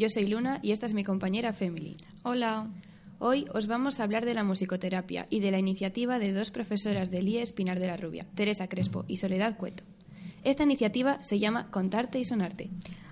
Yo 0.00 0.08
soy 0.08 0.26
Luna 0.26 0.60
y 0.62 0.72
esta 0.72 0.86
es 0.86 0.94
mi 0.94 1.04
compañera 1.04 1.52
Femily. 1.52 1.98
Hola. 2.22 2.70
Hoy 3.18 3.44
os 3.52 3.66
vamos 3.66 4.00
a 4.00 4.04
hablar 4.04 4.24
de 4.24 4.32
la 4.32 4.44
musicoterapia 4.44 5.26
y 5.28 5.40
de 5.40 5.50
la 5.50 5.58
iniciativa 5.58 6.18
de 6.18 6.32
dos 6.32 6.50
profesoras 6.50 7.10
del 7.10 7.28
IE 7.28 7.42
Espinar 7.42 7.78
de 7.78 7.86
la 7.86 7.98
Rubia, 7.98 8.24
Teresa 8.34 8.66
Crespo 8.66 9.04
y 9.08 9.18
Soledad 9.18 9.58
Cueto. 9.58 9.84
Esta 10.42 10.62
iniciativa 10.62 11.22
se 11.22 11.38
llama 11.38 11.70
Contarte 11.70 12.18
y 12.18 12.24
Sonarte. 12.24 12.70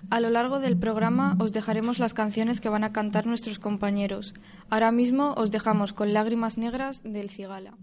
A 0.09 0.21
lo 0.21 0.31
largo 0.31 0.61
del 0.61 0.79
programa 0.79 1.37
os 1.39 1.53
dejaremos 1.53 1.99
las 1.99 2.15
canciones 2.15 2.59
que 2.59 2.71
van 2.71 2.85
a 2.85 2.93
cantar 2.95 3.27
nuestros 3.27 3.59
compañeros. 3.59 4.33
Ahora 4.71 4.91
mismo 4.91 5.35
os 5.37 5.51
dejamos 5.51 5.93
con 5.93 6.15
Lágrimas 6.15 6.57
Negras 6.57 7.03
del 7.05 7.29
Cigala. 7.29 7.77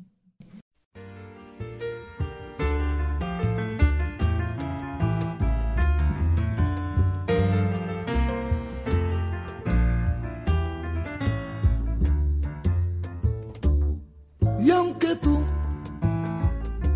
Aunque 15.05 15.21
tú 15.21 15.39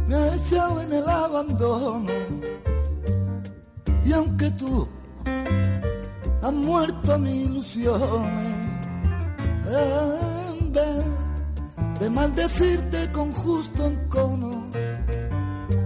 me 0.08 0.16
has 0.16 0.36
echado 0.36 0.82
en 0.82 0.94
el 0.94 1.08
abandono, 1.08 2.12
y 4.04 4.12
aunque 4.14 4.50
tú 4.52 4.88
has 6.42 6.54
muerto 6.54 7.20
mis 7.20 7.36
ilusiones, 7.46 8.56
en 10.58 10.74
vez 10.74 11.06
de 12.00 12.10
maldecirte 12.10 13.12
con 13.12 13.32
justo 13.32 13.86
encono, 13.86 14.72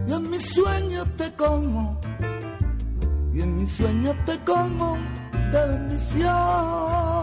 y 0.07 0.13
en 0.13 0.29
mis 0.29 0.45
sueños 0.53 1.05
te 1.17 1.29
como, 1.33 1.99
y 3.33 3.41
en 3.41 3.57
mis 3.57 3.69
sueños 3.69 4.15
te 4.25 4.39
como 4.45 4.97
de 5.51 5.67
bendiciones. 5.67 7.22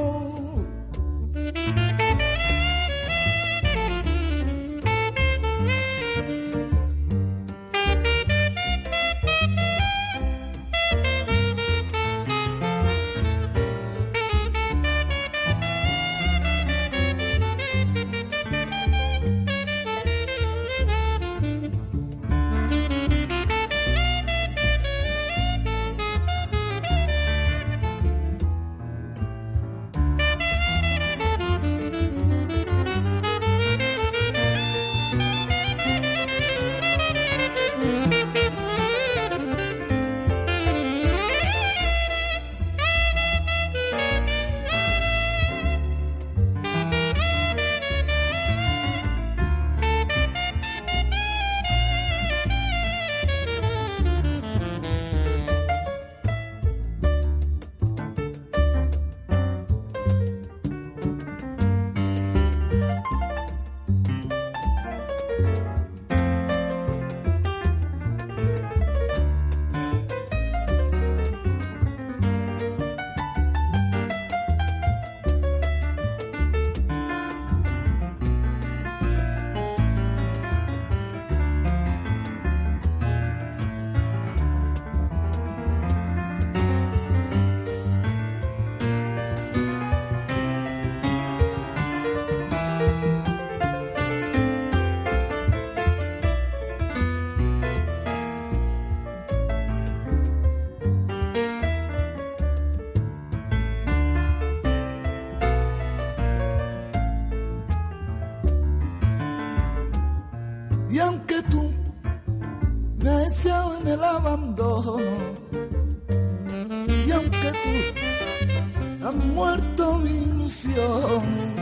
Has 119.03 119.15
muerto 119.15 120.01
ilusiones, 120.05 121.55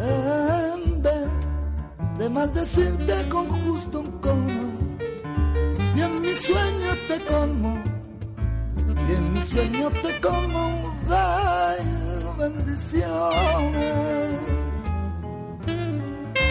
en 0.00 1.02
vez 1.02 1.28
de 2.18 2.28
maldecirte 2.28 3.28
con 3.28 3.48
justo 3.48 4.00
un 4.00 4.10
cono, 4.20 4.62
y 5.96 6.00
en 6.00 6.20
mis 6.20 6.38
sueños 6.40 6.96
te 7.08 7.24
como, 7.24 7.82
y 9.08 9.12
en 9.12 9.32
mis 9.32 9.46
sueños 9.46 9.92
te 10.02 10.20
como, 10.20 10.96
dai 11.08 11.78
bendiciones 12.38 14.00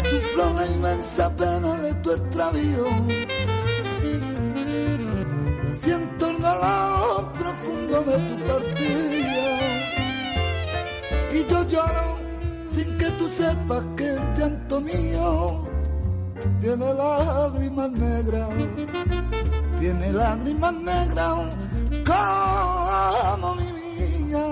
sufro 0.09 0.53
la 0.53 0.65
inmensa 0.67 1.35
pena 1.35 1.75
de 1.77 1.93
tu 1.95 2.11
extravío. 2.11 2.85
Siento 5.81 6.29
el 6.29 6.39
dolor 6.41 7.31
profundo 7.33 8.03
de 8.03 8.17
tu 8.27 8.35
partida. 8.45 9.48
Y 11.39 11.45
yo 11.49 11.67
lloro 11.69 12.19
sin 12.69 12.97
que 12.97 13.09
tú 13.11 13.29
sepas 13.29 13.83
que 13.95 14.09
el 14.09 14.33
llanto 14.35 14.81
mío 14.81 15.67
tiene 16.59 16.93
lágrimas 16.93 17.91
negras. 17.91 18.49
Tiene 19.79 20.11
lágrimas 20.11 20.73
negras 20.73 21.55
como 22.05 23.55
mi 23.55 23.71
vida. 23.71 24.45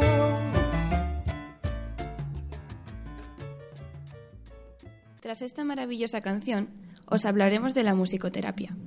Tras 5.19 5.41
esta 5.41 5.65
maravillosa 5.65 6.21
canción, 6.21 6.69
os 7.05 7.25
hablaremos 7.25 7.73
de 7.73 7.83
la 7.83 7.95
musicoterapia. 7.95 8.77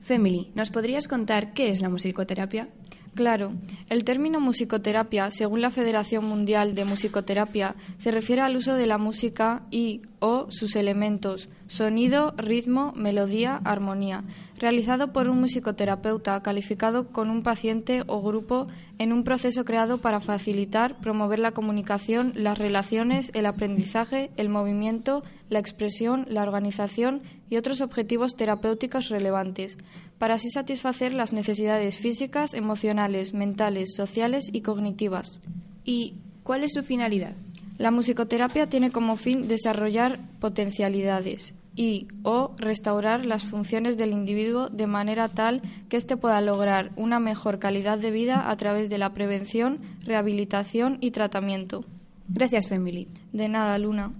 Femily, 0.00 0.52
¿nos 0.54 0.70
podrías 0.70 1.08
contar 1.08 1.52
qué 1.54 1.70
es 1.70 1.80
la 1.80 1.88
musicoterapia? 1.88 2.68
Claro, 3.14 3.52
el 3.88 4.04
término 4.04 4.40
musicoterapia, 4.40 5.30
según 5.30 5.60
la 5.60 5.70
Federación 5.70 6.24
Mundial 6.24 6.74
de 6.74 6.84
Musicoterapia, 6.84 7.74
se 7.98 8.10
refiere 8.10 8.42
al 8.42 8.56
uso 8.56 8.74
de 8.74 8.86
la 8.86 8.98
música 8.98 9.62
y 9.70 10.02
o 10.20 10.46
sus 10.50 10.76
elementos, 10.76 11.48
sonido, 11.66 12.34
ritmo, 12.36 12.92
melodía, 12.96 13.60
armonía, 13.64 14.24
realizado 14.58 15.12
por 15.12 15.28
un 15.28 15.40
musicoterapeuta 15.40 16.42
calificado 16.42 17.08
con 17.08 17.30
un 17.30 17.42
paciente 17.42 18.02
o 18.06 18.20
grupo 18.20 18.66
en 18.98 19.12
un 19.12 19.24
proceso 19.24 19.64
creado 19.64 19.98
para 19.98 20.20
facilitar, 20.20 20.98
promover 20.98 21.38
la 21.38 21.52
comunicación, 21.52 22.32
las 22.34 22.58
relaciones, 22.58 23.30
el 23.34 23.46
aprendizaje, 23.46 24.30
el 24.36 24.48
movimiento, 24.48 25.22
la 25.48 25.58
expresión, 25.58 26.26
la 26.28 26.42
organización 26.42 27.22
y 27.48 27.56
otros 27.56 27.80
objetivos 27.80 28.36
terapéuticos 28.36 29.08
relevantes, 29.08 29.78
para 30.18 30.34
así 30.34 30.50
satisfacer 30.50 31.14
las 31.14 31.32
necesidades 31.32 31.98
físicas, 31.98 32.54
emocionales, 32.54 33.34
mentales, 33.34 33.94
sociales 33.94 34.50
y 34.52 34.62
cognitivas. 34.62 35.38
¿Y 35.84 36.14
cuál 36.42 36.64
es 36.64 36.72
su 36.74 36.82
finalidad? 36.82 37.34
La 37.78 37.92
musicoterapia 37.92 38.68
tiene 38.68 38.90
como 38.90 39.16
fin 39.16 39.46
desarrollar 39.46 40.20
potencialidades 40.40 41.54
y 41.78 42.08
o 42.24 42.56
restaurar 42.58 43.24
las 43.24 43.44
funciones 43.44 43.96
del 43.96 44.10
individuo 44.10 44.68
de 44.68 44.88
manera 44.88 45.28
tal 45.28 45.62
que 45.88 45.96
éste 45.96 46.16
pueda 46.16 46.40
lograr 46.40 46.90
una 46.96 47.20
mejor 47.20 47.60
calidad 47.60 47.98
de 47.98 48.10
vida 48.10 48.50
a 48.50 48.56
través 48.56 48.90
de 48.90 48.98
la 48.98 49.14
prevención, 49.14 49.78
rehabilitación 50.00 50.98
y 51.00 51.12
tratamiento. 51.12 51.84
Gracias, 52.26 52.66
Femily. 52.68 53.06
De 53.32 53.48
nada, 53.48 53.78
Luna. 53.78 54.12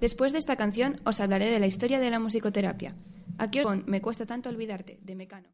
Después 0.00 0.32
de 0.32 0.38
esta 0.38 0.56
canción 0.56 1.00
os 1.04 1.20
hablaré 1.20 1.48
de 1.48 1.60
la 1.60 1.68
historia 1.68 2.00
de 2.00 2.10
la 2.10 2.18
musicoterapia. 2.18 2.96
Aquí 3.38 3.60
os 3.60 3.66
con 3.66 3.84
Me 3.86 4.00
cuesta 4.00 4.26
tanto 4.26 4.48
olvidarte, 4.48 4.98
de 5.00 5.14
Mecano. 5.14 5.46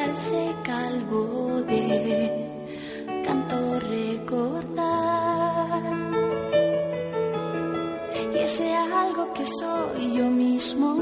Quedarse 0.00 0.54
calvo 0.62 1.62
de 1.66 2.30
tanto 3.24 3.80
recordar. 3.80 5.82
Y 8.34 8.38
ese 8.38 8.74
algo 8.74 9.32
que 9.34 9.46
soy 9.46 10.14
yo 10.16 10.26
mismo 10.26 10.96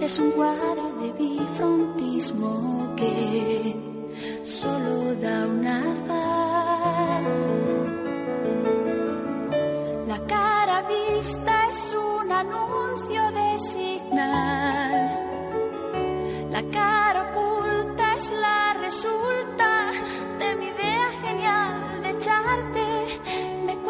es 0.00 0.18
un 0.18 0.30
cuadro 0.32 0.92
de 1.00 1.12
bifrontismo 1.12 2.94
que 2.96 3.76
solo 4.44 5.14
da 5.16 5.46
una 5.46 5.82
faz. 6.06 7.24
La 10.06 10.18
cara 10.26 10.82
vista 10.88 11.68
es 11.70 11.94
un 11.94 12.32
anuncio 12.32 13.30
de 13.38 13.58
signal. 13.58 15.24
La 16.50 16.62
cara 16.70 17.32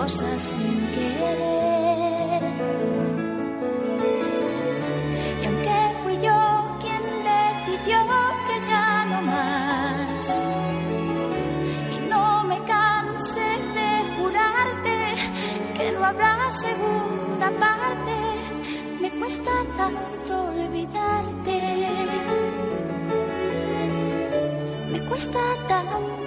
cosas 0.00 0.42
sin 0.42 0.78
querer. 0.94 2.42
Y 5.42 5.44
aunque 5.48 5.78
fui 6.02 6.14
yo 6.26 6.40
quien 6.82 7.02
decidió 7.30 7.98
que 8.46 8.56
ya 8.70 8.88
no 9.10 9.18
más, 9.32 10.26
y 11.96 11.98
no 12.12 12.44
me 12.50 12.58
canse 12.74 13.48
de 13.76 13.90
jurarte 14.16 14.96
que 15.76 15.92
no 15.92 16.04
habrá 16.10 16.34
segunda 16.64 17.48
parte, 17.64 18.16
me 19.02 19.10
cuesta 19.18 19.52
tanto 19.76 20.32
olvidarte. 20.50 21.56
Me 24.92 24.98
cuesta 25.08 25.40
tanto 25.68 26.19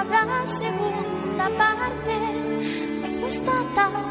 habrá 0.00 0.46
segunda 0.46 1.48
parte, 1.58 2.16
me 3.02 3.20
cuesta 3.20 3.52
tanto 3.74 4.09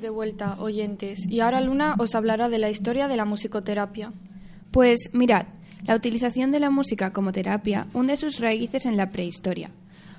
de 0.00 0.10
vuelta, 0.10 0.56
oyentes, 0.60 1.26
y 1.28 1.40
ahora 1.40 1.60
Luna 1.60 1.94
os 1.98 2.14
hablará 2.14 2.48
de 2.48 2.58
la 2.58 2.70
historia 2.70 3.08
de 3.08 3.16
la 3.16 3.24
musicoterapia. 3.24 4.12
Pues 4.70 5.10
mirad, 5.12 5.46
la 5.86 5.94
utilización 5.94 6.50
de 6.50 6.60
la 6.60 6.70
música 6.70 7.12
como 7.12 7.32
terapia 7.32 7.86
hunde 7.92 8.16
sus 8.16 8.40
raíces 8.40 8.86
en 8.86 8.96
la 8.96 9.10
prehistoria, 9.10 9.70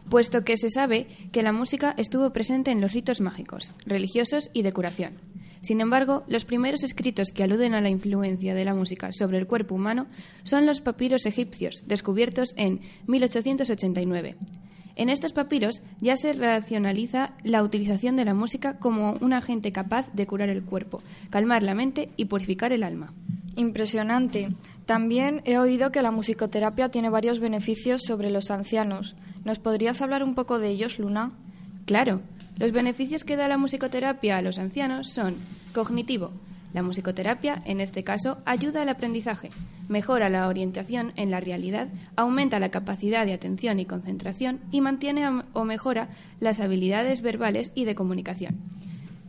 puesto 0.09 0.43
que 0.43 0.57
se 0.57 0.69
sabe 0.69 1.07
que 1.31 1.43
la 1.43 1.51
música 1.51 1.93
estuvo 1.97 2.31
presente 2.31 2.71
en 2.71 2.81
los 2.81 2.93
ritos 2.93 3.21
mágicos, 3.21 3.73
religiosos 3.85 4.49
y 4.53 4.61
de 4.61 4.71
curación. 4.71 5.19
Sin 5.61 5.81
embargo, 5.81 6.23
los 6.27 6.45
primeros 6.45 6.83
escritos 6.83 7.31
que 7.33 7.43
aluden 7.43 7.75
a 7.75 7.81
la 7.81 7.89
influencia 7.89 8.53
de 8.53 8.65
la 8.65 8.73
música 8.73 9.09
sobre 9.11 9.37
el 9.37 9.47
cuerpo 9.47 9.75
humano 9.75 10.07
son 10.43 10.65
los 10.65 10.81
papiros 10.81 11.25
egipcios, 11.25 11.83
descubiertos 11.85 12.53
en 12.55 12.81
1889. 13.07 14.37
En 14.97 15.09
estos 15.09 15.31
papiros 15.31 15.83
ya 16.01 16.17
se 16.17 16.33
racionaliza 16.33 17.33
la 17.43 17.61
utilización 17.61 18.15
de 18.15 18.25
la 18.25 18.33
música 18.33 18.79
como 18.79 19.13
un 19.21 19.31
agente 19.31 19.71
capaz 19.71 20.11
de 20.11 20.25
curar 20.25 20.49
el 20.49 20.63
cuerpo, 20.63 21.03
calmar 21.29 21.61
la 21.61 21.75
mente 21.75 22.09
y 22.17 22.25
purificar 22.25 22.73
el 22.73 22.81
alma. 22.81 23.13
Impresionante. 23.55 24.49
También 24.87 25.43
he 25.45 25.59
oído 25.59 25.91
que 25.91 26.01
la 26.01 26.09
musicoterapia 26.09 26.89
tiene 26.89 27.11
varios 27.11 27.39
beneficios 27.39 28.01
sobre 28.07 28.31
los 28.31 28.49
ancianos. 28.49 29.15
¿Nos 29.45 29.59
podrías 29.59 30.01
hablar 30.01 30.23
un 30.23 30.33
poco 30.33 30.57
de 30.57 30.69
ellos, 30.69 30.97
Luna? 30.97 31.31
Claro, 31.85 32.21
los 32.57 32.71
beneficios 32.71 33.23
que 33.23 33.35
da 33.35 33.47
la 33.47 33.59
musicoterapia 33.59 34.37
a 34.37 34.41
los 34.41 34.57
ancianos 34.57 35.11
son 35.11 35.35
cognitivo. 35.75 36.31
La 36.77 36.83
musicoterapia, 36.83 37.63
en 37.65 37.81
este 37.81 38.03
caso, 38.03 38.37
ayuda 38.45 38.83
al 38.83 38.89
aprendizaje, 38.89 39.49
mejora 39.89 40.29
la 40.29 40.47
orientación 40.47 41.11
en 41.15 41.31
la 41.31 41.39
realidad, 41.39 41.87
aumenta 42.15 42.59
la 42.59 42.69
capacidad 42.69 43.25
de 43.25 43.33
atención 43.33 43.79
y 43.79 43.85
concentración 43.85 44.59
y 44.69 44.79
mantiene 44.81 45.27
o 45.53 45.63
mejora 45.63 46.09
las 46.39 46.59
habilidades 46.59 47.23
verbales 47.23 47.71
y 47.73 47.85
de 47.85 47.95
comunicación. 47.95 48.57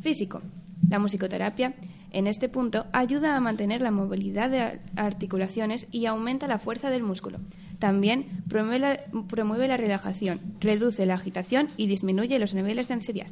Físico. 0.02 0.42
La 0.90 0.98
musicoterapia, 0.98 1.72
en 2.10 2.26
este 2.26 2.50
punto, 2.50 2.84
ayuda 2.92 3.34
a 3.34 3.40
mantener 3.40 3.80
la 3.80 3.92
movilidad 3.92 4.50
de 4.50 4.60
ar- 4.60 4.80
articulaciones 4.96 5.88
y 5.90 6.04
aumenta 6.04 6.48
la 6.48 6.58
fuerza 6.58 6.90
del 6.90 7.02
músculo. 7.02 7.38
También 7.78 8.26
promueve 8.50 8.78
la, 8.78 9.00
promueve 9.26 9.68
la 9.68 9.78
relajación, 9.78 10.38
reduce 10.60 11.06
la 11.06 11.14
agitación 11.14 11.70
y 11.78 11.86
disminuye 11.86 12.38
los 12.38 12.52
niveles 12.52 12.88
de 12.88 12.94
ansiedad. 12.94 13.28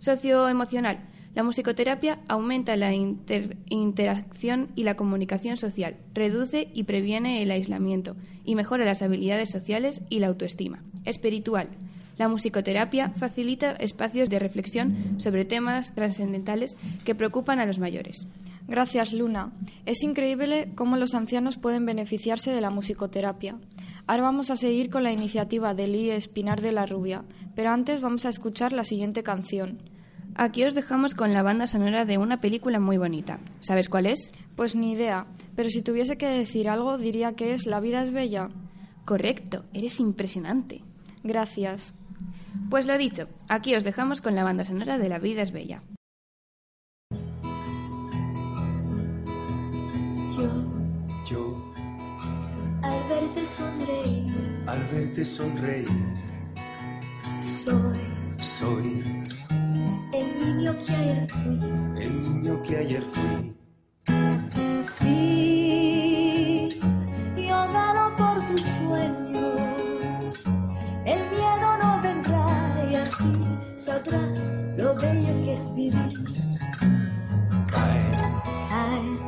Socioemocional. 0.00 0.98
La 1.36 1.42
musicoterapia 1.42 2.18
aumenta 2.28 2.76
la 2.76 2.94
inter- 2.94 3.58
interacción 3.68 4.68
y 4.74 4.84
la 4.84 4.96
comunicación 4.96 5.58
social, 5.58 5.98
reduce 6.14 6.68
y 6.72 6.84
previene 6.84 7.42
el 7.42 7.50
aislamiento 7.50 8.16
y 8.46 8.54
mejora 8.54 8.86
las 8.86 9.02
habilidades 9.02 9.50
sociales 9.50 10.00
y 10.08 10.20
la 10.20 10.28
autoestima. 10.28 10.82
Espiritual. 11.04 11.68
La 12.16 12.28
musicoterapia 12.28 13.10
facilita 13.10 13.72
espacios 13.72 14.30
de 14.30 14.38
reflexión 14.38 15.20
sobre 15.20 15.44
temas 15.44 15.94
trascendentales 15.94 16.78
que 17.04 17.14
preocupan 17.14 17.60
a 17.60 17.66
los 17.66 17.78
mayores. 17.78 18.26
Gracias, 18.66 19.12
Luna. 19.12 19.52
Es 19.84 20.02
increíble 20.02 20.70
cómo 20.74 20.96
los 20.96 21.14
ancianos 21.14 21.58
pueden 21.58 21.84
beneficiarse 21.84 22.50
de 22.50 22.62
la 22.62 22.70
musicoterapia. 22.70 23.56
Ahora 24.06 24.22
vamos 24.22 24.50
a 24.50 24.56
seguir 24.56 24.88
con 24.88 25.02
la 25.02 25.12
iniciativa 25.12 25.74
de 25.74 25.86
Lee 25.86 26.10
Espinar 26.12 26.62
de 26.62 26.72
la 26.72 26.86
Rubia, 26.86 27.24
pero 27.54 27.68
antes 27.72 28.00
vamos 28.00 28.24
a 28.24 28.30
escuchar 28.30 28.72
la 28.72 28.84
siguiente 28.84 29.22
canción. 29.22 29.78
Aquí 30.38 30.64
os 30.64 30.74
dejamos 30.74 31.14
con 31.14 31.32
la 31.32 31.42
banda 31.42 31.66
sonora 31.66 32.04
de 32.04 32.18
una 32.18 32.40
película 32.40 32.78
muy 32.78 32.98
bonita. 32.98 33.38
¿Sabes 33.60 33.88
cuál 33.88 34.04
es? 34.04 34.30
Pues 34.54 34.76
ni 34.76 34.92
idea, 34.92 35.24
pero 35.56 35.70
si 35.70 35.80
tuviese 35.80 36.18
que 36.18 36.28
decir 36.28 36.68
algo 36.68 36.98
diría 36.98 37.32
que 37.32 37.54
es 37.54 37.64
La 37.64 37.80
vida 37.80 38.02
es 38.02 38.10
bella. 38.10 38.50
Correcto, 39.06 39.64
eres 39.72 39.98
impresionante. 39.98 40.82
Gracias. 41.24 41.94
Pues 42.68 42.86
lo 42.86 42.98
dicho, 42.98 43.28
aquí 43.48 43.74
os 43.76 43.84
dejamos 43.84 44.20
con 44.20 44.34
la 44.34 44.44
banda 44.44 44.62
sonora 44.62 44.98
de 44.98 45.08
La 45.08 45.18
vida 45.18 45.40
es 45.40 45.52
bella. 45.52 45.82
Yo, 50.36 50.50
Yo, 51.30 51.72
al 52.82 53.08
verte 53.08 53.46
sonreír, 53.46 54.64
al 54.66 54.84
verte 54.92 55.24
sonreír, 55.24 55.88
soy 57.40 58.16
soy 58.46 59.02
el 60.12 60.26
niño 60.40 60.76
que 60.86 60.92
ayer 60.94 61.28
fui. 61.28 61.60
el 61.96 62.22
niño 62.22 62.62
que 62.62 62.76
ayer 62.78 63.04
fui. 63.12 63.54
Sí, 64.82 66.68
velo 67.36 68.16
por 68.16 68.46
tus 68.46 68.62
sueños. 68.62 70.44
El 71.04 71.20
miedo 71.30 71.68
no 71.82 72.00
vendrá 72.02 72.86
y 72.90 72.94
así 72.96 73.32
sabrás 73.76 74.52
lo 74.76 74.94
bello 74.94 75.34
que 75.44 75.52
es 75.54 75.74
vivir. 75.74 76.24
Caen 77.68 78.42
Ay, 78.70 79.18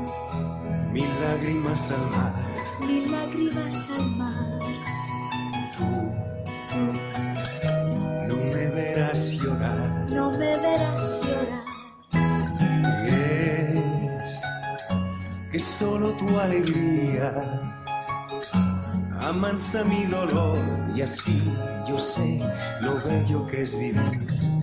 mil 0.93 1.09
lágrimas 1.21 1.91
al 1.91 2.07
mar. 2.11 2.35
mil 2.81 3.11
lágrimas 3.13 3.91
al 3.91 4.07
mar. 4.17 4.48
Amansa 19.39 19.85
mi 19.85 20.05
dolor 20.07 20.59
y 20.97 21.03
así 21.03 21.41
yo 21.89 21.97
sé 21.97 22.41
lo 22.81 23.01
bello 23.09 23.47
que 23.47 23.63
es 23.63 23.79
vivir. 23.79 24.58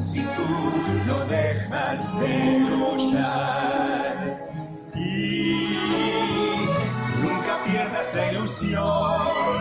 Si 0.00 0.20
tú 0.20 0.46
no 1.06 1.26
dejas 1.26 2.18
de 2.18 2.58
luchar. 2.60 4.48
Y 4.94 5.76
nunca 7.20 7.62
pierdas 7.64 8.14
la 8.14 8.32
ilusión, 8.32 9.58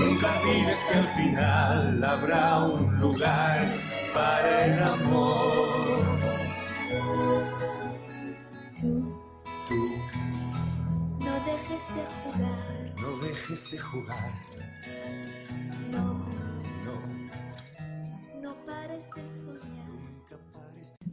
nunca 0.00 0.26
olvides 0.40 0.84
que 0.90 0.98
al 0.98 1.08
final 1.08 2.04
habrá 2.04 2.58
un 2.60 2.98
lugar 2.98 3.66
para 4.14 4.66
el 4.66 4.82
amor. 4.82 6.06
Tú 8.80 9.12
Tú 9.68 9.88
no 11.18 11.34
dejes 11.44 11.84
de 11.96 12.02
jugar. 12.22 12.94
no 13.00 13.10
dejes 13.26 13.70
de 13.72 13.78
jugar, 13.78 14.30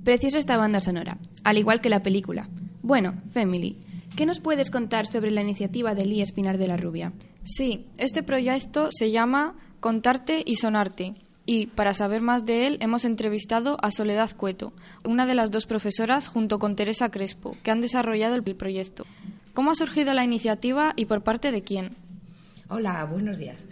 Preciosa 0.03 0.37
esta 0.37 0.57
banda 0.57 0.81
sonora, 0.81 1.17
al 1.45 1.57
igual 1.57 1.79
que 1.79 1.89
la 1.89 2.03
película. 2.03 2.49
Bueno, 2.81 3.21
Family, 3.31 3.77
¿qué 4.17 4.25
nos 4.25 4.41
puedes 4.41 4.69
contar 4.69 5.07
sobre 5.07 5.31
la 5.31 5.41
iniciativa 5.41 5.95
de 5.95 6.05
Lee 6.05 6.21
Espinar 6.21 6.57
de 6.57 6.67
la 6.67 6.75
Rubia? 6.75 7.13
Sí, 7.45 7.85
este 7.97 8.21
proyecto 8.21 8.89
se 8.91 9.11
llama 9.11 9.55
Contarte 9.79 10.43
y 10.45 10.57
Sonarte. 10.57 11.15
Y 11.45 11.67
para 11.67 11.93
saber 11.93 12.21
más 12.21 12.45
de 12.45 12.67
él 12.67 12.77
hemos 12.81 13.05
entrevistado 13.05 13.77
a 13.81 13.91
Soledad 13.91 14.35
Cueto, 14.35 14.73
una 15.05 15.25
de 15.25 15.35
las 15.35 15.51
dos 15.51 15.65
profesoras 15.65 16.27
junto 16.27 16.59
con 16.59 16.75
Teresa 16.75 17.09
Crespo, 17.09 17.55
que 17.63 17.71
han 17.71 17.79
desarrollado 17.79 18.35
el 18.35 18.43
proyecto. 18.55 19.05
¿Cómo 19.53 19.71
ha 19.71 19.75
surgido 19.75 20.13
la 20.13 20.25
iniciativa 20.25 20.93
y 20.97 21.05
por 21.05 21.23
parte 21.23 21.51
de 21.51 21.63
quién? 21.63 21.91
Hola, 22.67 23.05
buenos 23.05 23.37
días. 23.37 23.69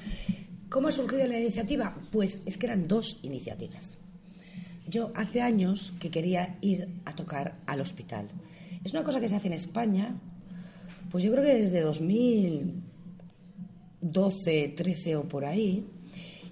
¿Cómo 0.70 0.88
ha 0.88 0.92
surgido 0.92 1.28
la 1.28 1.40
iniciativa? 1.40 1.94
Pues 2.12 2.42
es 2.46 2.58
que 2.58 2.68
eran 2.68 2.88
dos 2.88 3.20
iniciativas. 3.22 3.98
Yo 4.92 5.12
hace 5.16 5.42
años 5.42 5.94
que 6.02 6.12
quería 6.12 6.58
ir 6.60 6.90
a 7.06 7.16
tocar 7.16 7.56
al 7.66 7.80
hospital. 7.80 8.28
Es 8.84 8.92
una 8.92 9.06
cosa 9.06 9.22
que 9.22 9.30
se 9.30 9.38
hace 9.38 9.48
en 9.48 9.54
España, 9.54 10.20
pues 11.10 11.24
yo 11.24 11.32
creo 11.32 11.46
que 11.46 11.56
desde 11.56 11.80
2012, 11.80 14.74
13 14.76 15.16
o 15.16 15.30
por 15.30 15.46
ahí, 15.46 15.88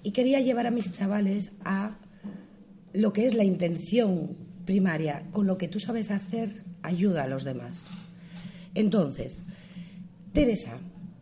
y 0.02 0.12
quería 0.12 0.40
llevar 0.40 0.66
a 0.66 0.70
mis 0.70 0.90
chavales 0.90 1.52
a 1.66 1.98
lo 2.94 3.12
que 3.12 3.26
es 3.26 3.34
la 3.34 3.44
intención 3.44 4.38
primaria, 4.64 5.26
con 5.32 5.46
lo 5.46 5.58
que 5.58 5.68
tú 5.68 5.78
sabes 5.78 6.10
hacer, 6.10 6.64
ayuda 6.82 7.24
a 7.24 7.28
los 7.28 7.44
demás. 7.44 7.88
Entonces, 8.74 9.44
Teresa 10.32 10.78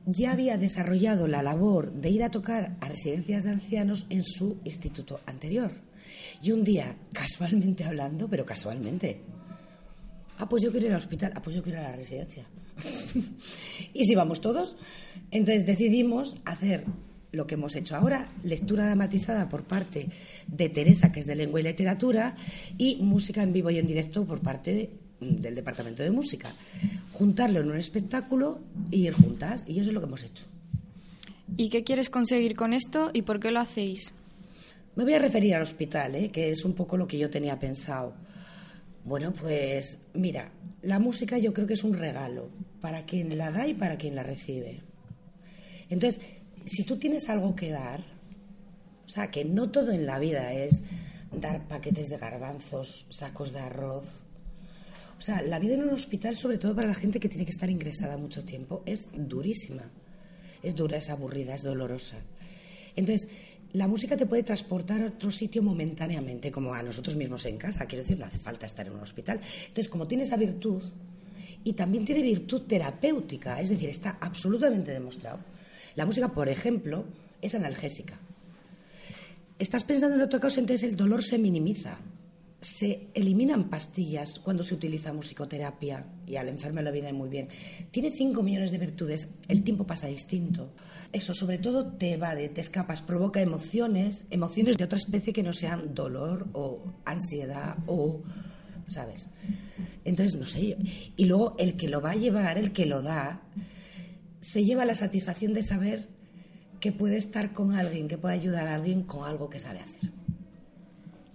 ya 0.06 0.30
había 0.30 0.56
desarrollado 0.56 1.26
la 1.26 1.42
labor 1.42 1.94
de 1.94 2.10
ir 2.10 2.22
a 2.22 2.30
tocar 2.30 2.76
a 2.80 2.88
residencias 2.88 3.42
de 3.42 3.50
ancianos 3.50 4.06
en 4.08 4.22
su 4.22 4.60
instituto 4.62 5.18
anterior. 5.26 5.87
Y 6.42 6.52
un 6.52 6.62
día, 6.62 6.96
casualmente 7.12 7.84
hablando, 7.84 8.28
pero 8.28 8.44
casualmente, 8.44 9.20
ah, 10.38 10.48
pues 10.48 10.62
yo 10.62 10.70
quiero 10.70 10.86
ir 10.86 10.92
al 10.92 10.98
hospital, 10.98 11.32
ah, 11.34 11.42
pues 11.42 11.56
yo 11.56 11.62
quiero 11.62 11.80
ir 11.80 11.86
a 11.86 11.90
la 11.90 11.96
residencia. 11.96 12.44
y 13.92 14.04
si 14.04 14.14
vamos 14.14 14.40
todos, 14.40 14.76
entonces 15.30 15.66
decidimos 15.66 16.36
hacer 16.44 16.84
lo 17.32 17.46
que 17.46 17.54
hemos 17.54 17.74
hecho 17.76 17.96
ahora, 17.96 18.26
lectura 18.42 18.86
dramatizada 18.86 19.48
por 19.48 19.64
parte 19.64 20.08
de 20.46 20.68
Teresa, 20.68 21.12
que 21.12 21.20
es 21.20 21.26
de 21.26 21.34
lengua 21.34 21.60
y 21.60 21.64
literatura, 21.64 22.36
y 22.78 22.96
música 22.96 23.42
en 23.42 23.52
vivo 23.52 23.70
y 23.70 23.78
en 23.78 23.86
directo 23.86 24.24
por 24.24 24.40
parte 24.40 24.90
del 25.20 25.54
departamento 25.54 26.02
de 26.02 26.10
música. 26.10 26.50
Juntarlo 27.12 27.60
en 27.60 27.70
un 27.70 27.76
espectáculo 27.76 28.60
y 28.90 29.06
ir 29.06 29.12
juntas, 29.12 29.64
y 29.66 29.80
eso 29.80 29.90
es 29.90 29.94
lo 29.94 30.00
que 30.00 30.06
hemos 30.06 30.24
hecho. 30.24 30.44
¿Y 31.56 31.68
qué 31.70 31.82
quieres 31.82 32.10
conseguir 32.10 32.54
con 32.54 32.72
esto 32.72 33.10
y 33.12 33.22
por 33.22 33.40
qué 33.40 33.50
lo 33.50 33.60
hacéis? 33.60 34.12
Me 34.98 35.04
voy 35.04 35.14
a 35.14 35.20
referir 35.20 35.54
al 35.54 35.62
hospital, 35.62 36.16
¿eh? 36.16 36.28
que 36.28 36.50
es 36.50 36.64
un 36.64 36.72
poco 36.72 36.96
lo 36.96 37.06
que 37.06 37.16
yo 37.16 37.30
tenía 37.30 37.56
pensado. 37.56 38.14
Bueno, 39.04 39.32
pues 39.32 40.00
mira, 40.14 40.50
la 40.82 40.98
música 40.98 41.38
yo 41.38 41.52
creo 41.52 41.68
que 41.68 41.74
es 41.74 41.84
un 41.84 41.94
regalo 41.94 42.50
para 42.80 43.06
quien 43.06 43.38
la 43.38 43.52
da 43.52 43.68
y 43.68 43.74
para 43.74 43.96
quien 43.96 44.16
la 44.16 44.24
recibe. 44.24 44.82
Entonces, 45.88 46.20
si 46.64 46.82
tú 46.82 46.96
tienes 46.96 47.28
algo 47.28 47.54
que 47.54 47.70
dar, 47.70 48.00
o 49.06 49.08
sea, 49.08 49.30
que 49.30 49.44
no 49.44 49.70
todo 49.70 49.92
en 49.92 50.04
la 50.04 50.18
vida 50.18 50.52
es 50.52 50.82
dar 51.30 51.68
paquetes 51.68 52.08
de 52.08 52.18
garbanzos, 52.18 53.06
sacos 53.08 53.52
de 53.52 53.60
arroz. 53.60 54.04
O 55.16 55.20
sea, 55.20 55.42
la 55.42 55.60
vida 55.60 55.74
en 55.74 55.84
un 55.84 55.90
hospital, 55.90 56.34
sobre 56.34 56.58
todo 56.58 56.74
para 56.74 56.88
la 56.88 56.94
gente 56.94 57.20
que 57.20 57.28
tiene 57.28 57.44
que 57.44 57.52
estar 57.52 57.70
ingresada 57.70 58.16
mucho 58.16 58.44
tiempo, 58.44 58.82
es 58.84 59.08
durísima. 59.12 59.92
Es 60.60 60.74
dura, 60.74 60.96
es 60.96 61.08
aburrida, 61.08 61.54
es 61.54 61.62
dolorosa. 61.62 62.16
Entonces, 62.96 63.28
la 63.72 63.86
música 63.86 64.16
te 64.16 64.26
puede 64.26 64.42
transportar 64.42 65.02
a 65.02 65.06
otro 65.06 65.30
sitio 65.30 65.62
momentáneamente, 65.62 66.50
como 66.50 66.72
a 66.74 66.82
nosotros 66.82 67.16
mismos 67.16 67.44
en 67.46 67.58
casa. 67.58 67.86
Quiero 67.86 68.02
decir, 68.02 68.18
no 68.18 68.26
hace 68.26 68.38
falta 68.38 68.66
estar 68.66 68.86
en 68.86 68.94
un 68.94 69.00
hospital. 69.00 69.40
Entonces, 69.60 69.88
como 69.88 70.06
tiene 70.06 70.24
esa 70.24 70.36
virtud, 70.36 70.82
y 71.64 71.72
también 71.74 72.04
tiene 72.04 72.22
virtud 72.22 72.62
terapéutica, 72.62 73.60
es 73.60 73.68
decir, 73.68 73.88
está 73.88 74.16
absolutamente 74.20 74.92
demostrado. 74.92 75.40
La 75.96 76.06
música, 76.06 76.28
por 76.28 76.48
ejemplo, 76.48 77.04
es 77.42 77.54
analgésica. 77.54 78.18
Estás 79.58 79.84
pensando 79.84 80.16
en 80.16 80.22
otra 80.22 80.40
cosa, 80.40 80.60
entonces 80.60 80.88
el 80.88 80.96
dolor 80.96 81.22
se 81.22 81.36
minimiza. 81.38 81.98
Se 82.60 83.08
eliminan 83.14 83.70
pastillas 83.70 84.40
cuando 84.40 84.64
se 84.64 84.74
utiliza 84.74 85.12
musicoterapia 85.12 86.04
y 86.26 86.36
al 86.36 86.48
enfermo 86.48 86.82
le 86.82 86.90
viene 86.90 87.12
muy 87.12 87.28
bien. 87.28 87.48
Tiene 87.90 88.10
5 88.10 88.42
millones 88.42 88.72
de 88.72 88.78
virtudes, 88.78 89.28
el 89.46 89.62
tiempo 89.62 89.86
pasa 89.86 90.08
distinto. 90.08 90.72
Eso 91.12 91.34
sobre 91.34 91.58
todo 91.58 91.86
te 91.92 92.14
evade, 92.14 92.48
te 92.48 92.60
escapas, 92.60 93.00
provoca 93.00 93.40
emociones, 93.40 94.24
emociones 94.30 94.76
de 94.76 94.84
otra 94.84 94.98
especie 94.98 95.32
que 95.32 95.44
no 95.44 95.52
sean 95.52 95.94
dolor 95.94 96.48
o 96.52 96.82
ansiedad 97.04 97.76
o, 97.86 98.22
¿sabes? 98.88 99.28
Entonces, 100.04 100.36
no 100.36 100.46
sé, 100.46 100.76
y 101.16 101.24
luego 101.26 101.54
el 101.58 101.76
que 101.76 101.88
lo 101.88 102.00
va 102.00 102.12
a 102.12 102.16
llevar, 102.16 102.58
el 102.58 102.72
que 102.72 102.86
lo 102.86 103.02
da, 103.02 103.42
se 104.40 104.64
lleva 104.64 104.84
la 104.84 104.94
satisfacción 104.94 105.52
de 105.52 105.62
saber 105.62 106.08
que 106.80 106.92
puede 106.92 107.16
estar 107.16 107.52
con 107.52 107.72
alguien, 107.72 108.08
que 108.08 108.18
puede 108.18 108.34
ayudar 108.34 108.68
a 108.68 108.74
alguien 108.74 109.02
con 109.02 109.28
algo 109.28 109.48
que 109.48 109.60
sabe 109.60 109.80
hacer. 109.80 110.17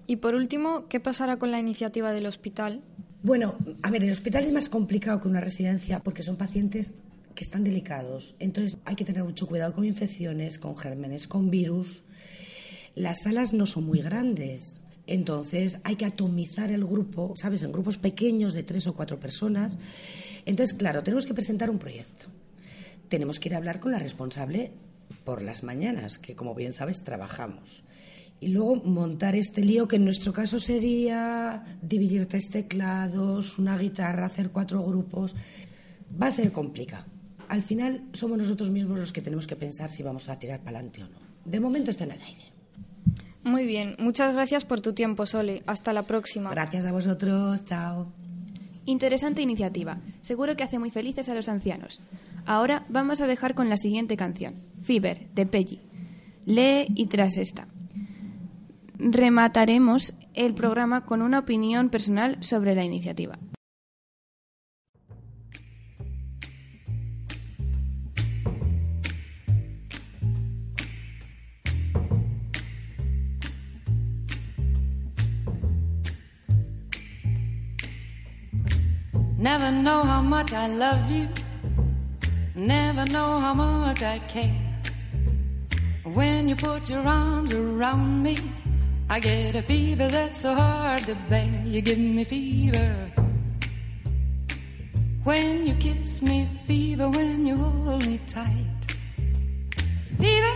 Y 0.07 0.17
por 0.17 0.35
último, 0.35 0.87
¿qué 0.89 0.99
pasará 0.99 1.37
con 1.37 1.51
la 1.51 1.59
iniciativa 1.59 2.11
del 2.11 2.25
hospital? 2.25 2.81
Bueno, 3.21 3.55
a 3.81 3.89
ver, 3.89 4.03
el 4.03 4.11
hospital 4.11 4.43
es 4.43 4.51
más 4.51 4.69
complicado 4.69 5.21
que 5.21 5.29
una 5.29 5.39
residencia 5.39 5.99
porque 5.99 6.23
son 6.23 6.35
pacientes 6.35 6.93
que 7.33 7.43
están 7.43 7.63
delicados. 7.63 8.35
Entonces 8.39 8.77
hay 8.85 8.95
que 8.95 9.05
tener 9.05 9.23
mucho 9.23 9.47
cuidado 9.47 9.73
con 9.73 9.85
infecciones, 9.85 10.59
con 10.59 10.75
gérmenes, 10.75 11.27
con 11.27 11.49
virus. 11.49 12.03
Las 12.95 13.21
salas 13.21 13.53
no 13.53 13.65
son 13.65 13.85
muy 13.85 14.01
grandes. 14.01 14.81
Entonces 15.07 15.79
hay 15.83 15.95
que 15.95 16.05
atomizar 16.05 16.71
el 16.71 16.85
grupo, 16.85 17.33
¿sabes? 17.35 17.63
En 17.63 17.71
grupos 17.71 17.97
pequeños 17.97 18.53
de 18.53 18.63
tres 18.63 18.87
o 18.87 18.93
cuatro 18.93 19.19
personas. 19.19 19.77
Entonces, 20.45 20.75
claro, 20.75 21.03
tenemos 21.03 21.25
que 21.25 21.33
presentar 21.33 21.69
un 21.69 21.79
proyecto. 21.79 22.27
Tenemos 23.09 23.39
que 23.39 23.49
ir 23.49 23.55
a 23.55 23.57
hablar 23.57 23.79
con 23.79 23.91
la 23.91 23.99
responsable 23.99 24.71
por 25.23 25.41
las 25.41 25.63
mañanas, 25.63 26.17
que 26.17 26.35
como 26.35 26.55
bien 26.55 26.73
sabes 26.73 27.03
trabajamos. 27.03 27.83
Y 28.43 28.49
luego 28.49 28.75
montar 28.75 29.37
este 29.37 29.63
lío 29.63 29.87
que 29.87 29.95
en 29.95 30.03
nuestro 30.03 30.33
caso 30.33 30.59
sería 30.59 31.63
dividir 31.81 32.25
tres 32.25 32.49
teclados, 32.49 33.57
una 33.57 33.77
guitarra, 33.77 34.25
hacer 34.25 34.49
cuatro 34.49 34.83
grupos. 34.83 35.33
Va 36.21 36.27
a 36.27 36.31
ser 36.31 36.51
complicado. 36.51 37.05
Al 37.47 37.63
final 37.63 38.03
somos 38.11 38.37
nosotros 38.37 38.69
mismos 38.69 38.99
los 38.99 39.13
que 39.13 39.21
tenemos 39.21 39.47
que 39.47 39.55
pensar 39.55 39.89
si 39.89 40.03
vamos 40.03 40.27
a 40.27 40.35
tirar 40.35 40.59
para 40.59 40.79
adelante 40.79 41.03
o 41.03 41.07
no. 41.07 41.19
De 41.45 41.61
momento 41.61 41.91
está 41.91 42.03
en 42.03 42.11
el 42.11 42.21
aire. 42.21 42.51
Muy 43.43 43.65
bien, 43.65 43.95
muchas 43.97 44.33
gracias 44.33 44.65
por 44.65 44.81
tu 44.81 44.91
tiempo, 44.91 45.25
Sole. 45.25 45.63
Hasta 45.65 45.93
la 45.93 46.03
próxima. 46.03 46.51
Gracias 46.51 46.85
a 46.85 46.91
vosotros, 46.91 47.63
chao. 47.63 48.11
Interesante 48.83 49.41
iniciativa. 49.41 50.01
Seguro 50.19 50.57
que 50.57 50.63
hace 50.63 50.79
muy 50.79 50.89
felices 50.89 51.29
a 51.29 51.33
los 51.33 51.47
ancianos. 51.47 52.01
Ahora 52.45 52.85
vamos 52.89 53.21
a 53.21 53.27
dejar 53.27 53.55
con 53.55 53.69
la 53.69 53.77
siguiente 53.77 54.17
canción, 54.17 54.55
Fever, 54.81 55.29
de 55.33 55.45
Peggy. 55.45 55.79
Lee 56.45 56.87
y 56.93 57.05
tras 57.05 57.37
esta. 57.37 57.67
Remataremos 59.05 60.13
el 60.33 60.53
programa 60.53 61.05
con 61.05 61.21
una 61.21 61.39
opinión 61.39 61.89
personal 61.89 62.37
sobre 62.41 62.73
la 62.73 62.85
iniciativa. 62.85 63.37
Never 79.37 79.71
know 79.71 80.03
how 80.03 80.21
much 80.21 80.53
I 80.53 80.67
love 80.67 81.11
you. 81.11 81.27
Never 82.55 83.03
know 83.11 83.41
how 83.41 83.53
much 83.53 84.01
I 84.01 84.19
care. 84.19 84.55
When 86.05 86.47
you 86.47 86.55
put 86.55 86.89
your 86.89 87.05
arms 87.05 87.53
around 87.53 88.23
me, 88.23 88.37
I 89.13 89.19
get 89.19 89.55
a 89.55 89.61
fever 89.61 90.07
that's 90.07 90.41
so 90.41 90.55
hard 90.55 91.03
to 91.03 91.13
bear. 91.29 91.61
You 91.65 91.81
give 91.81 91.99
me 91.99 92.23
fever. 92.23 93.11
When 95.23 95.67
you 95.67 95.75
kiss 95.75 96.23
me, 96.23 96.47
fever 96.65 97.07
when 97.11 97.45
you 97.45 97.57
hold 97.57 98.07
me 98.07 98.19
tight. 98.25 98.81
Fever 100.17 100.55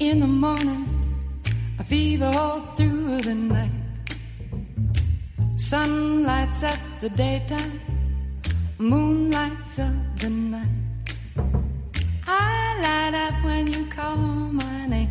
in 0.00 0.18
the 0.18 0.26
morning, 0.26 0.84
a 1.78 1.84
fever 1.84 2.32
all 2.34 2.62
through 2.74 3.20
the 3.20 3.36
night. 3.36 3.70
Sun 5.56 6.24
lights 6.24 6.64
up 6.64 6.80
the 7.00 7.10
daytime, 7.10 7.80
moon 8.78 9.30
lights 9.30 9.78
up 9.78 10.16
the 10.16 10.30
night. 10.30 10.66
I 12.26 12.80
light 12.82 13.14
up 13.14 13.44
when 13.44 13.72
you 13.72 13.86
call 13.86 14.16
my 14.16 14.86
name, 14.86 15.10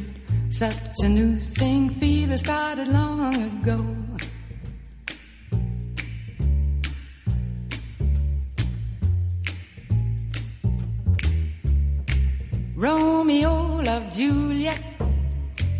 such 0.51 0.75
a 1.03 1.09
new 1.09 1.37
thing, 1.37 1.89
fever 1.89 2.37
started 2.37 2.87
long 2.89 3.33
ago. 3.35 3.77
Romeo 12.75 13.81
loved 13.81 14.13
Juliet, 14.13 14.81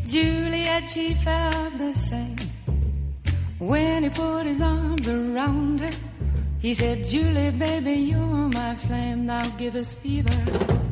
Juliet, 0.07 0.89
she 0.89 1.15
felt 1.15 1.77
the 1.77 1.93
same. 1.93 2.38
When 3.60 4.03
he 4.03 4.10
put 4.10 4.45
his 4.45 4.62
arms 4.62 5.07
around 5.07 5.81
her, 5.81 5.91
he 6.60 6.73
said, 6.73 7.05
Julie, 7.05 7.51
baby, 7.51 7.93
you're 7.93 8.49
my 8.49 8.75
flame, 8.75 9.25
thou 9.25 9.47
givest 9.57 9.97
fever. 9.99 10.90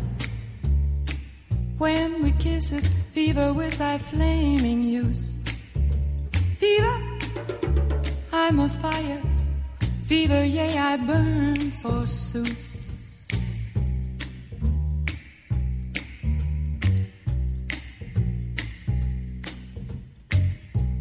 When 1.79 2.21
we 2.21 2.33
kiss 2.33 2.73
it, 2.73 2.83
fever 3.11 3.53
with 3.53 3.77
thy 3.77 3.97
flaming 3.97 4.83
youth. 4.83 5.33
Fever, 6.57 7.17
I'm 8.33 8.59
a 8.59 8.67
fire. 8.67 9.21
Fever, 10.03 10.43
yea, 10.43 10.77
I 10.77 10.97
burn 10.97 11.55
forsooth. 11.81 12.65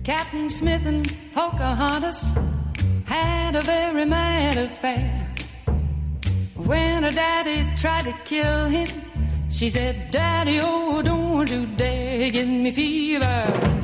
Captain 0.04 0.48
Smith 0.48 0.86
and 0.86 1.12
Pocahontas 1.34 2.22
had 3.04 3.56
a 3.56 3.62
very 3.62 4.04
mad 4.04 4.56
affair. 4.56 5.34
When 6.54 7.02
her 7.02 7.10
daddy 7.10 7.68
tried 7.76 8.04
to 8.04 8.14
kill 8.24 8.66
him, 8.66 9.07
she 9.50 9.68
said, 9.68 10.10
Daddy, 10.10 10.58
oh, 10.60 11.02
don't 11.02 11.50
you 11.50 11.66
dare 11.76 12.30
give 12.30 12.48
me 12.48 12.70
fever. 12.70 13.78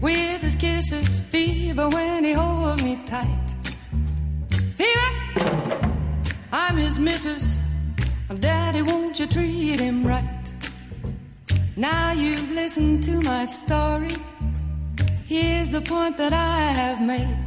With 0.00 0.42
his 0.42 0.56
kisses, 0.56 1.20
fever 1.30 1.88
when 1.88 2.24
he 2.24 2.32
holds 2.32 2.82
me 2.82 2.98
tight. 3.06 3.54
Fever, 4.74 5.90
I'm 6.52 6.76
his 6.76 6.98
missus. 6.98 7.58
Daddy, 8.40 8.82
won't 8.82 9.18
you 9.18 9.26
treat 9.26 9.80
him 9.80 10.06
right? 10.06 10.52
Now 11.76 12.12
you've 12.12 12.50
listened 12.52 13.04
to 13.04 13.20
my 13.20 13.46
story. 13.46 14.16
Here's 15.26 15.70
the 15.70 15.80
point 15.80 16.16
that 16.18 16.32
I 16.32 16.72
have 16.72 17.00
made. 17.00 17.38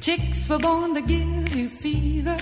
Chicks 0.00 0.48
were 0.48 0.58
born 0.58 0.94
to 0.94 1.02
give 1.02 1.54
you 1.54 1.68
fever, 1.68 2.36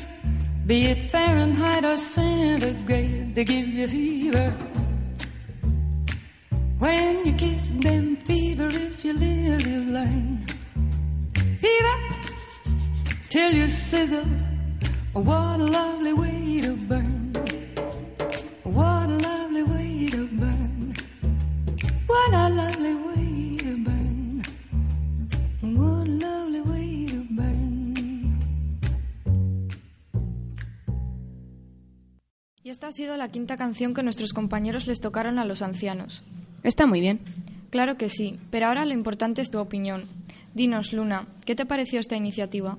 be 0.67 0.87
it 0.87 0.99
Fahrenheit 0.99 1.85
or 1.85 1.97
centigrade, 1.97 3.35
they 3.35 3.45
give 3.45 3.69
you 3.69 3.89
fever. 3.89 4.51
When 6.79 7.27
you 7.27 7.33
kiss 7.33 7.69
them, 7.81 8.17
fever, 8.17 8.69
if 8.69 9.05
you 9.05 9.15
live, 9.15 9.67
you 9.67 9.81
learn. 9.93 10.47
Fever, 11.63 11.99
till 13.29 13.53
you 13.53 13.69
sizzle. 13.69 14.25
What 15.13 15.61
a 15.61 15.65
lovely 15.65 16.13
way 16.13 16.61
to 16.63 16.77
burn. 16.77 17.22
Ha 32.93 32.95
sido 32.95 33.17
la 33.17 33.31
quinta 33.31 33.57
canción 33.57 33.95
que 33.95 34.03
nuestros 34.03 34.35
compañeros 34.35 34.87
les 34.87 35.01
tocaron 35.01 35.39
a 35.39 35.47
los 35.47 35.63
ancianos. 35.63 36.25
Está 36.63 36.87
muy 36.87 37.01
bien. 37.01 37.21
Claro 37.71 37.97
que 37.97 38.11
sí, 38.11 38.37
pero 38.51 38.67
ahora 38.67 38.85
lo 38.85 38.93
importante 38.93 39.41
es 39.41 39.51
tu 39.51 39.59
opinión. 39.61 40.03
Dinos, 40.53 40.93
Luna, 40.93 41.27
¿qué 41.47 41.55
te 41.55 41.65
pareció 41.65 42.01
esta 42.01 42.17
iniciativa? 42.17 42.77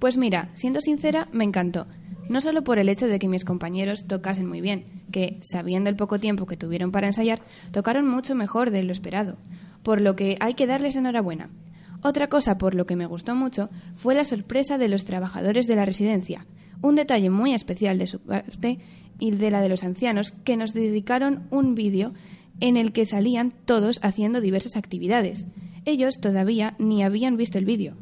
Pues 0.00 0.16
mira, 0.16 0.50
siendo 0.54 0.80
sincera, 0.80 1.28
me 1.30 1.44
encantó. 1.44 1.86
No 2.28 2.40
solo 2.40 2.64
por 2.64 2.80
el 2.80 2.88
hecho 2.88 3.06
de 3.06 3.20
que 3.20 3.28
mis 3.28 3.44
compañeros 3.44 4.08
tocasen 4.08 4.48
muy 4.48 4.60
bien, 4.60 4.86
que, 5.12 5.38
sabiendo 5.40 5.88
el 5.88 5.94
poco 5.94 6.18
tiempo 6.18 6.46
que 6.46 6.56
tuvieron 6.56 6.90
para 6.90 7.06
ensayar, 7.06 7.40
tocaron 7.70 8.08
mucho 8.08 8.34
mejor 8.34 8.72
de 8.72 8.82
lo 8.82 8.90
esperado, 8.90 9.36
por 9.84 10.00
lo 10.00 10.16
que 10.16 10.36
hay 10.40 10.54
que 10.54 10.66
darles 10.66 10.96
enhorabuena. 10.96 11.48
Otra 12.02 12.26
cosa 12.26 12.58
por 12.58 12.74
lo 12.74 12.86
que 12.86 12.96
me 12.96 13.06
gustó 13.06 13.36
mucho 13.36 13.70
fue 13.94 14.16
la 14.16 14.24
sorpresa 14.24 14.78
de 14.78 14.88
los 14.88 15.04
trabajadores 15.04 15.68
de 15.68 15.76
la 15.76 15.84
residencia, 15.84 16.44
un 16.84 16.96
detalle 16.96 17.30
muy 17.30 17.54
especial 17.54 17.98
de 17.98 18.06
su 18.06 18.20
parte 18.20 18.78
y 19.18 19.30
de 19.30 19.50
la 19.50 19.62
de 19.62 19.70
los 19.70 19.84
ancianos 19.84 20.32
que 20.32 20.56
nos 20.56 20.74
dedicaron 20.74 21.44
un 21.50 21.74
vídeo 21.74 22.12
en 22.60 22.76
el 22.76 22.92
que 22.92 23.06
salían 23.06 23.52
todos 23.64 23.98
haciendo 24.02 24.42
diversas 24.42 24.76
actividades. 24.76 25.46
Ellos 25.86 26.20
todavía 26.20 26.74
ni 26.78 27.02
habían 27.02 27.38
visto 27.38 27.56
el 27.56 27.64
vídeo. 27.64 27.94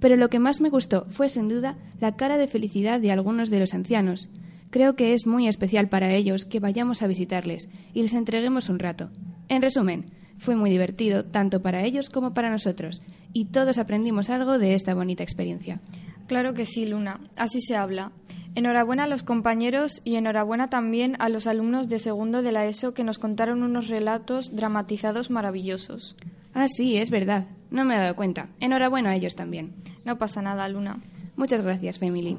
Pero 0.00 0.16
lo 0.16 0.28
que 0.28 0.38
más 0.38 0.60
me 0.60 0.68
gustó 0.68 1.06
fue 1.08 1.30
sin 1.30 1.48
duda 1.48 1.78
la 1.98 2.16
cara 2.16 2.36
de 2.36 2.46
felicidad 2.46 3.00
de 3.00 3.10
algunos 3.10 3.48
de 3.48 3.58
los 3.58 3.72
ancianos. 3.72 4.28
Creo 4.68 4.96
que 4.96 5.14
es 5.14 5.26
muy 5.26 5.48
especial 5.48 5.88
para 5.88 6.12
ellos 6.12 6.44
que 6.44 6.60
vayamos 6.60 7.00
a 7.00 7.06
visitarles 7.06 7.70
y 7.94 8.02
les 8.02 8.12
entreguemos 8.12 8.68
un 8.68 8.78
rato. 8.78 9.08
En 9.48 9.62
resumen, 9.62 10.10
fue 10.36 10.56
muy 10.56 10.68
divertido 10.68 11.24
tanto 11.24 11.62
para 11.62 11.84
ellos 11.84 12.10
como 12.10 12.34
para 12.34 12.50
nosotros, 12.50 13.00
y 13.32 13.46
todos 13.46 13.78
aprendimos 13.78 14.28
algo 14.28 14.58
de 14.58 14.74
esta 14.74 14.92
bonita 14.92 15.22
experiencia. 15.22 15.80
Claro 16.26 16.54
que 16.54 16.66
sí, 16.66 16.86
Luna. 16.86 17.20
Así 17.36 17.60
se 17.60 17.76
habla. 17.76 18.12
Enhorabuena 18.54 19.04
a 19.04 19.06
los 19.06 19.22
compañeros 19.22 20.00
y 20.02 20.16
enhorabuena 20.16 20.70
también 20.70 21.14
a 21.18 21.28
los 21.28 21.46
alumnos 21.46 21.88
de 21.88 21.98
segundo 21.98 22.42
de 22.42 22.52
la 22.52 22.66
ESO 22.66 22.94
que 22.94 23.04
nos 23.04 23.18
contaron 23.18 23.62
unos 23.62 23.88
relatos 23.88 24.56
dramatizados 24.56 25.30
maravillosos. 25.30 26.16
Ah, 26.54 26.66
sí, 26.68 26.96
es 26.96 27.10
verdad. 27.10 27.48
No 27.70 27.84
me 27.84 27.94
he 27.94 28.00
dado 28.00 28.16
cuenta. 28.16 28.48
Enhorabuena 28.60 29.10
a 29.10 29.14
ellos 29.14 29.34
también. 29.36 29.74
No 30.04 30.16
pasa 30.16 30.40
nada, 30.40 30.68
Luna. 30.68 30.98
Muchas 31.36 31.60
gracias, 31.60 31.98
Family. 31.98 32.38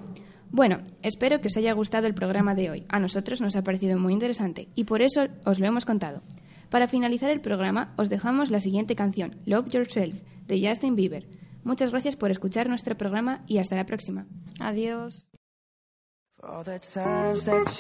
Bueno, 0.50 0.80
espero 1.04 1.39
que 1.39 1.50
os 1.50 1.58
haya 1.58 1.73
gustado 1.73 2.08
el 2.08 2.15
programa 2.15 2.56
de 2.56 2.71
hoy. 2.71 2.86
A 2.89 3.00
nosotros 3.00 3.41
nos 3.41 3.56
ha 3.56 3.63
parecido 3.63 4.00
muy 4.00 4.13
interesante 4.13 4.69
y 4.73 4.86
por 4.86 5.02
eso 5.02 5.28
os 5.45 5.60
lo 5.60 5.67
hemos 5.67 5.86
contado. 5.86 6.23
Para 6.69 6.88
finalizar 6.88 7.30
el 7.30 7.41
programa, 7.41 7.93
os 7.97 8.10
dejamos 8.10 8.50
la 8.50 8.60
siguiente 8.60 8.95
canción, 8.95 9.36
Love 9.45 9.69
Yourself, 9.69 10.19
de 10.47 10.67
Justin 10.67 10.95
Bieber. 10.95 11.28
Muchas 11.67 11.91
gracias 11.91 12.15
por 12.15 12.32
escuchar 12.32 12.69
nuestro 12.69 12.95
programa 12.95 13.41
y 13.45 13.58
hasta 13.58 13.75
la 13.75 13.86
próxima. 13.86 14.25
Adiós. 14.62 15.27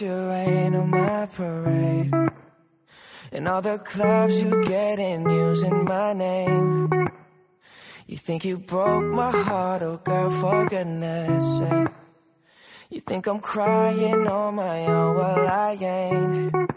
You 0.01 0.27
rain 0.27 0.75
on 0.75 0.89
my 0.89 1.27
parade 1.27 2.11
And 3.31 3.47
all 3.47 3.61
the 3.61 3.79
clubs 3.79 4.41
you 4.41 4.61
get 4.65 4.99
in 4.99 5.29
using 5.29 5.85
my 5.85 6.13
name 6.13 6.89
You 8.07 8.17
think 8.17 8.43
you 8.43 8.57
broke 8.57 9.05
my 9.05 9.31
heart, 9.31 9.83
oh 9.83 10.01
girl, 10.03 10.31
for 10.31 10.65
goodness 10.65 11.43
sake 11.59 11.87
You 12.89 12.99
think 12.99 13.27
I'm 13.27 13.39
crying 13.39 14.27
on 14.27 14.55
my 14.55 14.85
own, 14.87 15.15
well 15.15 15.47
I 15.47 15.77
ain't 15.79 16.76